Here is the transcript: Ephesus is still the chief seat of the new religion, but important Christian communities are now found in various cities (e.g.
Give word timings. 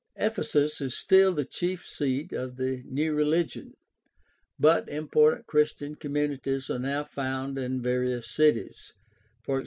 Ephesus 0.15 0.81
is 0.81 0.97
still 0.97 1.31
the 1.31 1.45
chief 1.45 1.85
seat 1.87 2.33
of 2.33 2.55
the 2.57 2.81
new 2.87 3.13
religion, 3.13 3.75
but 4.57 4.89
important 4.89 5.45
Christian 5.45 5.93
communities 5.93 6.71
are 6.71 6.79
now 6.79 7.03
found 7.03 7.59
in 7.59 7.83
various 7.83 8.27
cities 8.27 8.93
(e.g. 9.47 9.59